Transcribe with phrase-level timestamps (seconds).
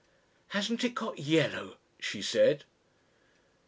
[0.47, 2.63] "Hasn't it got yellow?" she said.